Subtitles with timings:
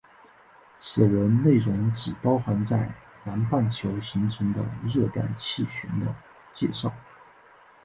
[0.79, 2.91] 此文内容只包含在
[3.23, 6.15] 南半球形成的热带气旋的
[6.55, 6.91] 介绍。